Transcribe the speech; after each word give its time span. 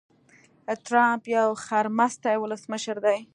ټرمپ 0.85 1.23
يو 1.35 1.47
خرمستی 1.65 2.35
ولسمشر 2.39 2.97
دي. 3.05 3.17